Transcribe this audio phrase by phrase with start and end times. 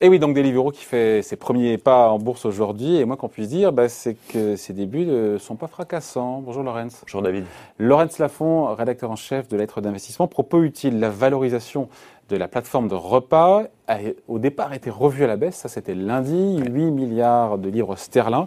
[0.00, 2.98] Et oui, donc Deliveroo qui fait ses premiers pas en bourse aujourd'hui.
[2.98, 6.40] Et moi, qu'on puisse dire, bah, c'est que ses débuts ne sont pas fracassants.
[6.40, 7.00] Bonjour Laurence.
[7.02, 7.44] Bonjour David.
[7.80, 10.28] Laurence Lafont, rédacteur en chef de lettres d'investissement.
[10.28, 11.88] Propos utile, la valorisation
[12.28, 15.56] de la plateforme de repas a au départ été revue à la baisse.
[15.56, 18.46] Ça, c'était lundi, 8 milliards de livres sterling.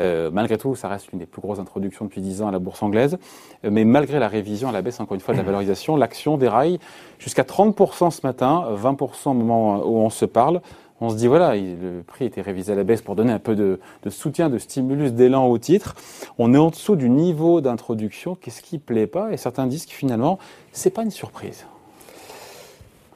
[0.00, 2.58] Euh, malgré tout, ça reste une des plus grosses introductions depuis 10 ans à la
[2.58, 3.18] bourse anglaise.
[3.64, 6.38] Euh, mais malgré la révision à la baisse, encore une fois, de la valorisation, l'action
[6.38, 6.78] déraille
[7.18, 10.60] jusqu'à 30% ce matin, 20% au moment où on se parle
[11.00, 13.54] on se dit voilà, le prix était révisé à la baisse pour donner un peu
[13.54, 15.94] de, soutien, de stimulus, d'élan au titre.
[16.38, 18.34] On est en dessous du niveau d'introduction.
[18.34, 19.32] Qu'est-ce qui plaît pas?
[19.32, 20.38] Et certains disent que finalement,
[20.72, 21.66] c'est pas une surprise.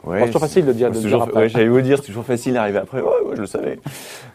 [0.05, 0.91] Ouais, c'est toujours facile de dire.
[0.91, 1.49] De dire après.
[1.49, 3.01] j'allais vous dire, c'est toujours facile d'arriver après.
[3.01, 3.79] Ouais, je le savais.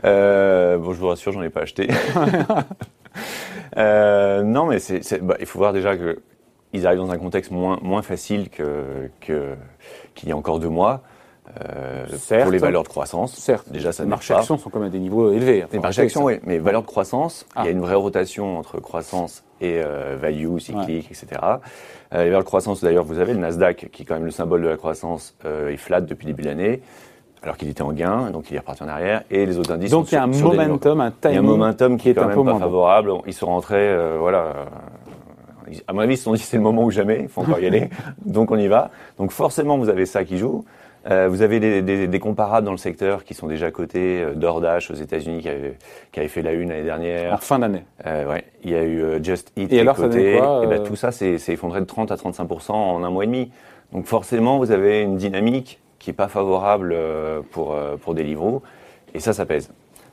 [0.06, 1.90] Euh, bon, je vous rassure, j'en ai pas acheté.
[3.78, 6.20] euh, non, mais c'est, bah, il faut voir déjà que
[6.74, 11.02] ils arrivent dans un contexte moins moins facile que qu'il y a encore deux mois.
[11.64, 12.06] Euh,
[12.44, 13.34] pour les valeurs de croissance.
[13.36, 13.72] Certes.
[13.72, 15.64] Déjà, ça les marchés actions sont quand même à des niveaux élevés.
[15.72, 16.40] les marchés actions, oui.
[16.44, 17.72] Mais valeurs de croissance, il y a ah.
[17.72, 21.42] une vraie rotation entre croissance et euh, value, cyclique, etc.
[22.14, 24.32] Euh, les valeurs de croissance, d'ailleurs, vous avez le Nasdaq, qui est quand même le
[24.32, 26.82] symbole de la croissance, euh, il flatte depuis le début de l'année.
[27.44, 29.92] Alors qu'il était en gain, donc il est reparti en arrière, et les autres indices.
[29.92, 31.32] Donc il y a un momentum, un timing.
[31.32, 33.12] Il y a un momentum qui, est, quand même pas favorable.
[33.28, 34.54] Ils sont rentrés, voilà,
[35.88, 37.60] à mon avis, ils se sont dit c'est le moment ou jamais, il faut encore
[37.60, 37.90] y aller,
[38.26, 38.90] donc on y va.
[39.18, 40.66] Donc forcément, vous avez ça qui joue.
[41.10, 44.22] Euh, vous avez des, des, des, comparables dans le secteur qui sont déjà cotés.
[44.22, 45.78] Euh, DoorDash aux États-Unis qui avait,
[46.12, 47.34] qui avait fait la une l'année dernière.
[47.34, 47.86] En fin d'année.
[48.06, 48.44] Euh, ouais.
[48.64, 50.36] Il y a eu euh, Just Eat et alors, coté.
[50.36, 53.52] et ben, tout ça, c'est effondré de 30 à 35% en un mois et demi.
[53.94, 56.96] Donc forcément, vous avez une dynamique qui est pas favorable
[57.52, 58.62] pour pour Deliveroo.
[59.14, 59.72] Et ça, ça pèse.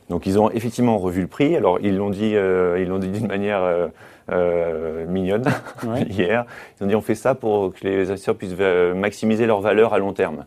[0.09, 1.57] Donc ils ont effectivement revu le prix.
[1.57, 3.91] Alors ils l'ont dit, ils l'ont dit d'une manière
[4.33, 5.45] euh, mignonne
[6.09, 6.47] hier.
[6.81, 8.57] Ils ont dit on fait ça pour que les investisseurs puissent
[8.95, 10.47] maximiser leur valeur à long terme.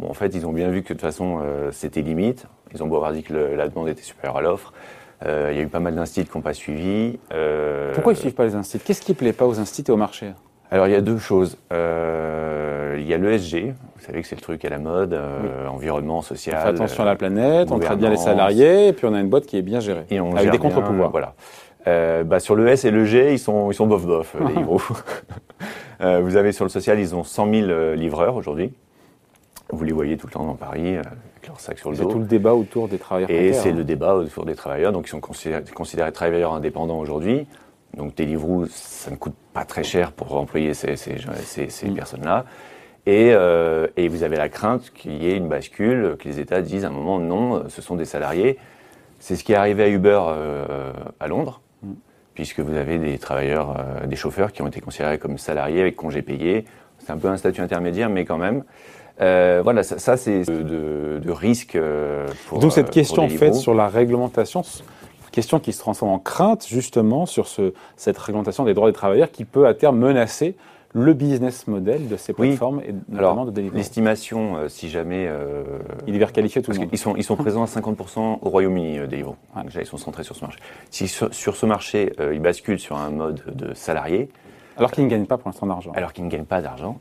[0.00, 2.46] Bon, en fait, ils ont bien vu que de toute façon, euh, c'était limite.
[2.72, 4.72] Ils ont beau avoir dit que la demande était supérieure à l'offre.
[5.26, 7.18] Euh, il y a eu pas mal d'instituts qui n'ont pas suivi.
[7.34, 9.90] Euh, Pourquoi ils ne suivent pas les instituts Qu'est-ce qui ne plaît pas aux instituts
[9.90, 10.32] et au marché?
[10.70, 11.58] Alors, il y a deux choses.
[11.70, 11.76] il
[13.06, 13.74] y a l'ESG.
[13.96, 15.18] Vous savez que c'est le truc à la mode,
[15.68, 16.56] environnement, social.
[16.58, 19.20] On fait attention à la planète, on traite bien les salariés, et puis on a
[19.20, 20.04] une boîte qui est bien gérée.
[20.10, 21.10] Et on avec des contre-pouvoirs.
[21.10, 21.34] Voilà.
[22.24, 24.80] bah, sur le S et le G, ils sont, ils sont bof bof, les livres.
[26.00, 28.72] vous avez sur le social, ils ont 100 000 livreurs aujourd'hui.
[29.72, 32.02] Vous les voyez tout le temps dans Paris, euh, avec leur sac sur le dos.
[32.04, 33.30] C'est tout le débat autour des travailleurs.
[33.30, 37.46] Et c'est le débat autour des travailleurs, donc ils sont considérés, travailleurs indépendants aujourd'hui.
[37.96, 41.16] Donc Deliveroo, ça ne coûte pas très cher pour employer ces, ces,
[41.68, 41.94] ces, mm.
[41.94, 42.44] personnes-là.
[43.06, 46.60] Et, euh, et, vous avez la crainte qu'il y ait une bascule, que les États
[46.60, 48.58] disent à un moment non, ce sont des salariés.
[49.18, 51.92] C'est ce qui est arrivé à Uber euh, à Londres, mm.
[52.34, 55.96] puisque vous avez des travailleurs, euh, des chauffeurs qui ont été considérés comme salariés avec
[55.96, 56.64] congés payés.
[56.98, 58.62] C'est un peu un statut intermédiaire, mais quand même.
[59.20, 62.58] Euh, voilà, ça, ça c'est de, de, risque euh, pour.
[62.58, 64.62] Donc cette euh, question faite sur la réglementation,
[65.30, 69.30] question qui se transforme en crainte justement sur ce, cette réglementation des droits des travailleurs
[69.30, 70.56] qui peut à terme menacer
[70.92, 73.76] le business model de ces plateformes et notamment de Deliveroo.
[73.76, 75.62] L'estimation, si jamais euh,
[76.08, 76.88] il est vers qualifié tout le monde.
[76.90, 79.36] Ils sont ils sont présents à 50% au Royaume-Uni euh, Deliveroo.
[79.64, 80.58] Déjà ils sont centrés sur ce marché.
[80.90, 84.30] Si sur, sur ce marché ils basculent sur un mode de salarié,
[84.78, 85.92] alors qu'ils ne gagnent pas pour l'instant d'argent.
[85.94, 86.98] Alors qu'ils ne gagnent pas d'argent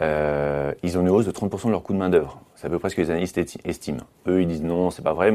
[0.00, 2.40] euh, ils ont une hausse de 30% de leur coût de main-d'œuvre.
[2.56, 4.02] C'est à peu près ce que les analystes estiment.
[4.26, 5.34] Eux, ils disent non, c'est pas vrai.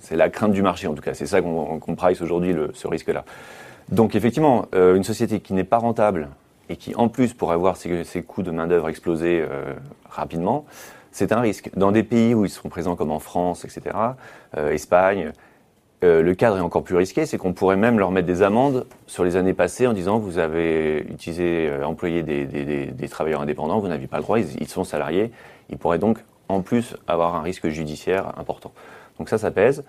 [0.00, 1.14] C'est la crainte du marché, en tout cas.
[1.14, 3.24] C'est ça qu'on qu price aujourd'hui, ce risque-là.
[3.90, 6.28] Donc, effectivement, euh, une société qui n'est pas rentable
[6.68, 9.74] et qui, en plus, pourrait avoir ses, coûts de main-d'œuvre exploser euh,
[10.08, 10.64] rapidement,
[11.12, 11.70] c'est un risque.
[11.76, 13.96] Dans des pays où ils sont présents, comme en France, etc.,
[14.56, 15.32] Espagne,
[16.02, 18.86] euh, le cadre est encore plus risqué, c'est qu'on pourrait même leur mettre des amendes
[19.06, 23.88] sur les années passées en disant vous avez utilisé, euh, employé des, travailleurs indépendants, vous
[23.88, 25.30] n'avez pas le droit, ils, sont salariés,
[25.70, 26.18] ils pourraient donc
[26.48, 28.72] en plus avoir un risque judiciaire important.
[29.18, 29.84] Donc ça, ça pèse.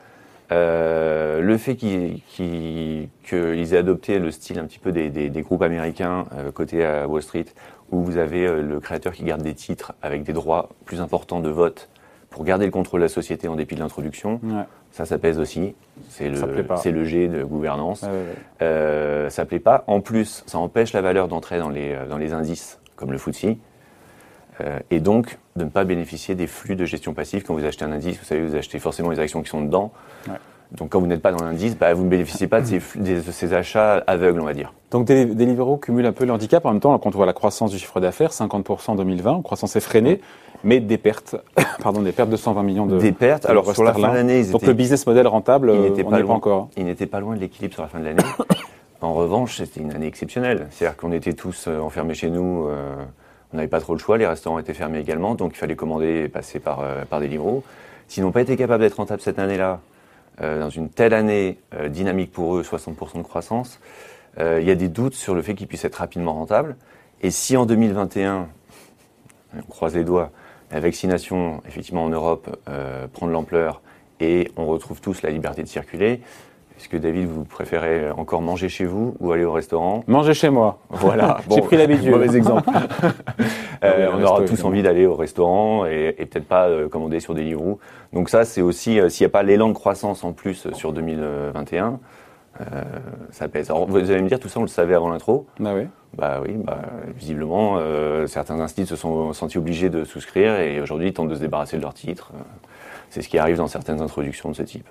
[0.52, 6.86] Euh, le fait qu'ils aient adopté le style un petit peu des, groupes américains côté
[6.86, 7.46] à Wall Street,
[7.92, 11.50] où vous avez le créateur qui garde des titres avec des droits plus importants de
[11.50, 11.90] vote
[12.36, 14.42] pour garder le contrôle de la société en dépit de l'introduction.
[14.92, 15.74] Ça, ça pèse aussi.
[16.10, 16.38] C'est le,
[16.76, 18.02] c'est le G de gouvernance.
[18.02, 18.10] Ouais,
[18.62, 19.86] euh, ça plaît pas.
[19.88, 23.56] En plus, ça empêche la valeur d'entrer dans les, dans les indices, comme le FTSE.
[24.60, 27.44] Euh, et donc, de ne pas bénéficier des flux de gestion passive.
[27.44, 29.94] Quand vous achetez un indice, vous savez, vous achetez forcément les actions qui sont dedans.
[30.78, 33.22] Donc quand vous n'êtes pas dans l'indice, bah, vous ne bénéficiez pas de ces, de
[33.32, 34.74] ces, achats aveugles, on va dire.
[34.92, 36.66] Donc Deliveroo cumule un peu le handicap.
[36.66, 39.76] En même temps, quand on voit la croissance du chiffre d'affaires, 50% en 2020, croissance
[39.76, 40.22] effrénée,
[40.64, 41.36] mais des pertes,
[41.82, 44.44] pardon, des pertes de 120 millions de Des pertes, alors sur la fin de l'année,
[44.46, 46.70] Donc le business model rentable, il n'était pas, encore.
[46.78, 48.24] Il n'était pas loin de l'équilibre sur la fin de l'année.
[49.02, 50.68] en revanche, c'était une année exceptionnelle.
[50.72, 52.96] C'est-à-dire qu'on était tous euh, enfermés chez nous, euh,
[53.54, 56.24] on n'avait pas trop le choix, les restaurants étaient fermés également, donc il fallait commander
[56.26, 57.64] et passer par, euh, par Deliveroo.
[58.08, 59.95] s'ils n'ont pas été capables d'être rentables cette année-là, euh,
[60.40, 63.80] dans une telle année euh, dynamique pour eux, 60% de croissance,
[64.40, 66.76] euh, il y a des doutes sur le fait qu'ils puissent être rapidement rentables.
[67.22, 68.48] Et si en 2021,
[69.58, 70.32] on croise les doigts,
[70.72, 73.82] la vaccination, effectivement en Europe, euh, prend de l'ampleur
[74.20, 76.22] et on retrouve tous la liberté de circuler,
[76.78, 80.50] est-ce que David, vous préférez encore manger chez vous ou aller au restaurant Manger chez
[80.50, 80.80] moi.
[80.90, 82.10] Voilà, J'ai pris l'habitude.
[82.10, 82.70] Mauvais exemple.
[83.84, 87.20] Euh, Oui, on aura tous envie d'aller au restaurant et, et peut-être pas euh, commander
[87.20, 87.78] sur Deliveroo.
[88.14, 90.92] Donc ça, c'est aussi, euh, s'il n'y a pas l'élan de croissance en plus sur
[90.94, 92.00] 2021,
[92.62, 92.84] euh,
[93.32, 93.70] ça pèse.
[93.70, 95.46] Alors vous allez me dire, tout ça, on le savait avant l'intro.
[95.60, 95.88] Bah oui.
[96.18, 96.80] Bah oui, bah,
[97.18, 101.36] visiblement, euh, certains instituts se sont sentis obligés de souscrire et aujourd'hui ils tentent de
[101.36, 102.32] se débarrasser de leurs titres.
[102.34, 102.40] Euh,
[103.10, 104.88] C'est ce qui arrive dans certaines introductions de ce type.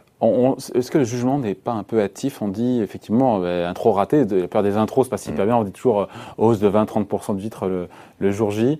[0.74, 2.42] Est-ce que le jugement n'est pas un peu hâtif?
[2.42, 5.18] On dit effectivement euh, intro raté, de, la peur des intros, c'est pas Mm.
[5.18, 5.56] super bien.
[5.56, 7.88] On dit toujours hausse de 20-30% du titre le,
[8.18, 8.78] le jour J.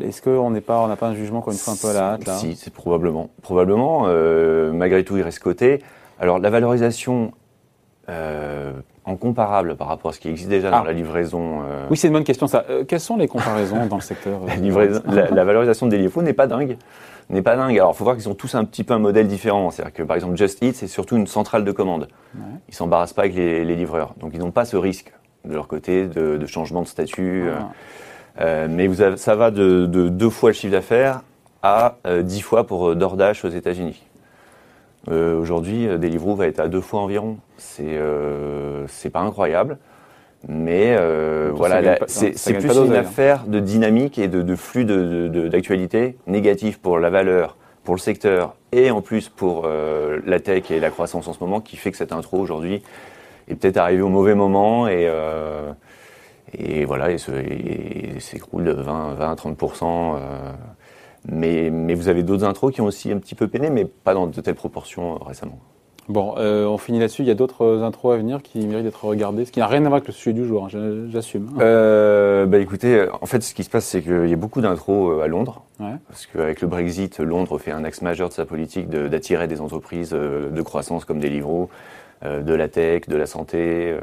[0.00, 1.92] Est-ce qu'on n'est pas, on n'a pas un jugement encore une fois un peu à
[1.92, 2.36] la hâte là?
[2.38, 3.30] Si, c'est probablement.
[3.42, 4.02] Probablement.
[4.72, 5.80] malgré tout, il reste coté.
[6.20, 7.32] Alors, la valorisation
[8.08, 8.72] euh,
[9.04, 10.84] en comparable par rapport à ce qui existe déjà dans Ah.
[10.86, 11.60] la livraison.
[11.64, 12.64] euh, Oui, c'est une bonne question ça.
[12.70, 15.96] Euh, quelles sont les comparaisons dans le secteur euh, la, livraison- la- la valorisation des
[15.96, 16.76] Deliveroo n'est pas dingue.
[17.30, 17.76] N'est pas dingue.
[17.78, 19.70] Alors, il faut voir qu'ils ont tous un petit peu un modèle différent.
[19.70, 22.08] C'est-à-dire que, par exemple, Just Eat, c'est surtout une centrale de commande.
[22.34, 22.40] Ouais.
[22.70, 24.14] Ils s'embarrassent pas avec les, les livreurs.
[24.18, 25.12] Donc, ils n'ont pas ce risque
[25.44, 27.44] de leur côté de, de changement de statut.
[27.48, 27.70] euh, Ah.
[28.40, 31.22] Euh, mais vous avez- ça va de, de deux fois le chiffre d'affaires
[31.62, 34.02] à euh, dix fois pour euh, DoorDash aux États-Unis.
[35.10, 37.38] Euh, Aujourd'hui, euh, Deliveroo va être à deux fois environ.
[37.56, 39.78] C'est euh, c'est pas incroyable,
[40.48, 43.00] mais euh, voilà, c'est plus une hein.
[43.00, 47.94] affaire de dynamique et de, de flux de- de- d'actualité négatif pour la valeur, pour
[47.94, 51.76] le secteur et en plus pour la tech et la croissance en ce moment qui
[51.76, 52.82] fait que cette intro aujourd'hui
[53.48, 55.10] est peut-être arrivée au mauvais moment et
[56.58, 60.16] et voilà, et s'écroule de 20, 20 30%.
[61.26, 64.14] Mais, mais vous avez d'autres intros qui ont aussi un petit peu peiné, mais pas
[64.14, 65.58] dans de telles proportions euh, récemment.
[66.08, 67.20] Bon, euh, on finit là-dessus.
[67.20, 69.80] Il y a d'autres intros à venir qui méritent d'être regardées, ce qui n'a rien
[69.80, 70.64] à voir avec le sujet du jour.
[70.64, 70.68] hein,
[71.10, 71.50] J'assume.
[71.60, 75.10] Euh, bah écoutez, en fait, ce qui se passe, c'est qu'il y a beaucoup d'intros
[75.10, 75.64] euh, à Londres.
[75.80, 75.96] Ouais.
[76.08, 79.60] Parce qu'avec le Brexit, Londres fait un axe majeur de sa politique de- d'attirer des
[79.60, 81.68] entreprises de croissance comme Deliveroo,
[82.24, 83.94] de la tech, de la santé.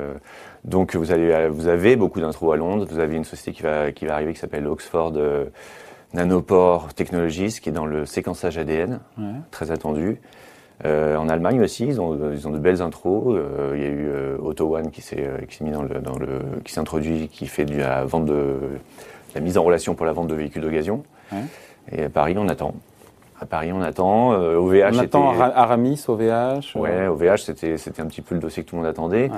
[0.63, 2.85] donc vous, allez, vous avez beaucoup d'intros à Londres.
[2.88, 5.13] Vous avez une société qui va, qui va arriver qui s'appelle Oxford
[6.13, 9.24] Nanopore Technologies, qui est dans le séquençage ADN, Ouais.
[9.52, 10.19] très attendu.
[10.86, 13.34] Euh, en Allemagne aussi, ils ont, ils ont de belles intros.
[13.38, 15.84] Euh, il y a eu euh, Auto One qui s'est euh, qui s'est mis dans
[15.84, 18.57] le, dans le, qui s'est introduit, qui fait de la vente de
[19.34, 21.04] la mise en relation pour la vente de véhicules d'occasion.
[21.31, 21.40] Ouais.
[21.92, 22.74] Et à Paris, on attend.
[23.40, 24.31] À Paris, on attend.
[24.31, 26.75] OVH, On attend était- Aramis, OVH.
[26.75, 29.30] Ouais, OVH, c'était c'était un petit peu le dossier que tout le monde attendait.
[29.30, 29.38] Ouais.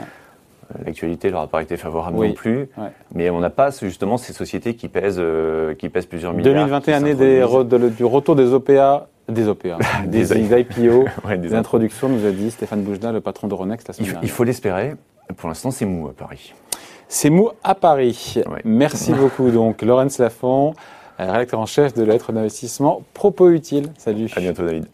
[0.86, 2.30] L'actualité leur a pas été favorable Oui.
[2.30, 2.70] non plus.
[2.78, 2.90] Ouais.
[3.16, 6.54] Mais on n'a pas justement ces sociétés qui pèsent, euh, qui pèsent plusieurs milliards.
[6.54, 11.38] 2021 qui année des re- de du retour des OPA, des OPA, des, IPO, Ouais,
[11.38, 14.14] des des introductions, nous a dit Stéphane Boujna, le patron d'Euronext la Il, semaine il
[14.14, 14.32] dernière.
[14.32, 14.94] faut l'espérer.
[15.38, 16.54] Pour l'instant, c'est mou à Paris.
[17.10, 18.36] C'est mou à Paris.
[18.50, 18.62] Ouais.
[18.66, 20.74] Merci beaucoup donc Laurence Lafont,
[21.20, 23.88] euh, rédacteur en chef de la lettre d'investissement Propos Utile.
[23.98, 24.30] Salut.
[24.36, 24.86] À bientôt, David.